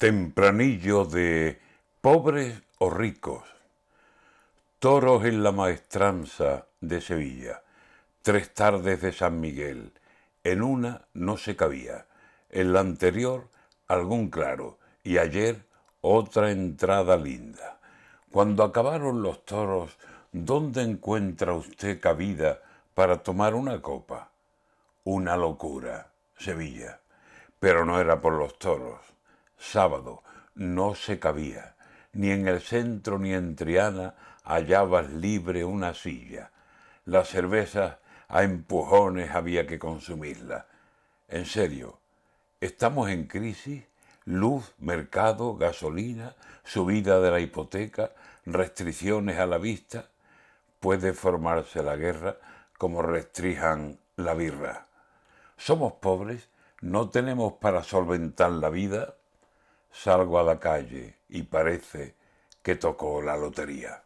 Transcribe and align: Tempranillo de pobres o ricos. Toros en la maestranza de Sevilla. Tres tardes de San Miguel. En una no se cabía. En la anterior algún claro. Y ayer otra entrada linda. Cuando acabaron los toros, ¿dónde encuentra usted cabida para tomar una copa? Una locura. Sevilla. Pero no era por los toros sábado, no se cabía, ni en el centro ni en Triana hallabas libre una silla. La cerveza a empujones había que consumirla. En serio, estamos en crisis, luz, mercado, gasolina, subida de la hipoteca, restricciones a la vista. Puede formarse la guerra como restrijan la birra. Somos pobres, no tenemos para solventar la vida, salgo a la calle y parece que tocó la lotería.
Tempranillo 0.00 1.04
de 1.04 1.60
pobres 2.00 2.62
o 2.78 2.88
ricos. 2.88 3.44
Toros 4.78 5.26
en 5.26 5.42
la 5.42 5.52
maestranza 5.52 6.64
de 6.80 7.02
Sevilla. 7.02 7.62
Tres 8.22 8.54
tardes 8.54 9.02
de 9.02 9.12
San 9.12 9.38
Miguel. 9.40 9.92
En 10.42 10.62
una 10.62 11.02
no 11.12 11.36
se 11.36 11.54
cabía. 11.54 12.06
En 12.48 12.72
la 12.72 12.80
anterior 12.80 13.48
algún 13.88 14.30
claro. 14.30 14.78
Y 15.04 15.18
ayer 15.18 15.66
otra 16.00 16.50
entrada 16.50 17.18
linda. 17.18 17.78
Cuando 18.32 18.64
acabaron 18.64 19.20
los 19.20 19.44
toros, 19.44 19.98
¿dónde 20.32 20.80
encuentra 20.80 21.52
usted 21.52 22.00
cabida 22.00 22.62
para 22.94 23.18
tomar 23.18 23.54
una 23.54 23.82
copa? 23.82 24.30
Una 25.04 25.36
locura. 25.36 26.10
Sevilla. 26.38 27.00
Pero 27.58 27.84
no 27.84 28.00
era 28.00 28.18
por 28.18 28.32
los 28.32 28.58
toros 28.58 29.10
sábado, 29.60 30.22
no 30.54 30.94
se 30.94 31.20
cabía, 31.20 31.76
ni 32.12 32.30
en 32.30 32.48
el 32.48 32.60
centro 32.60 33.18
ni 33.18 33.34
en 33.34 33.54
Triana 33.54 34.14
hallabas 34.42 35.10
libre 35.10 35.64
una 35.64 35.94
silla. 35.94 36.50
La 37.04 37.24
cerveza 37.24 38.00
a 38.28 38.42
empujones 38.42 39.30
había 39.30 39.66
que 39.66 39.78
consumirla. 39.78 40.66
En 41.28 41.46
serio, 41.46 41.98
estamos 42.60 43.10
en 43.10 43.26
crisis, 43.26 43.84
luz, 44.24 44.72
mercado, 44.78 45.56
gasolina, 45.56 46.34
subida 46.64 47.20
de 47.20 47.30
la 47.30 47.40
hipoteca, 47.40 48.12
restricciones 48.46 49.38
a 49.38 49.46
la 49.46 49.58
vista. 49.58 50.08
Puede 50.80 51.12
formarse 51.12 51.82
la 51.82 51.96
guerra 51.96 52.36
como 52.78 53.02
restrijan 53.02 53.98
la 54.16 54.34
birra. 54.34 54.86
Somos 55.56 55.92
pobres, 55.94 56.48
no 56.80 57.10
tenemos 57.10 57.54
para 57.54 57.82
solventar 57.82 58.50
la 58.52 58.70
vida, 58.70 59.14
salgo 59.92 60.38
a 60.38 60.42
la 60.42 60.58
calle 60.58 61.20
y 61.28 61.42
parece 61.44 62.16
que 62.62 62.76
tocó 62.76 63.22
la 63.22 63.36
lotería. 63.36 64.04